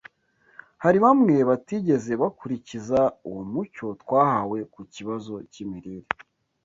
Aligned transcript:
Hari 0.83 0.97
bamwe 1.05 1.35
batigeze 1.49 2.11
bakurikiza 2.21 2.99
uwo 3.29 3.41
mucyo 3.51 3.85
twahawe 4.01 4.57
ku 4.73 4.81
kibazo 4.93 5.33
cy’imirire 5.51 6.07